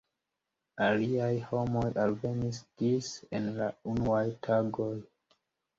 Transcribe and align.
Aliaj 0.85 1.29
homoj 1.51 1.85
alvenis 2.05 2.63
dise 2.83 3.31
en 3.41 3.49
la 3.61 3.71
unuaj 3.95 4.27
tagoj. 4.51 4.95